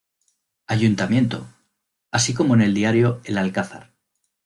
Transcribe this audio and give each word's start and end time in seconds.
Ayuntamiento, 0.65 1.45
así 2.11 2.33
como 2.33 2.55
en 2.55 2.61
el 2.63 2.73
diario 2.73 3.21
El 3.23 3.37
Alcázar. 3.37 3.93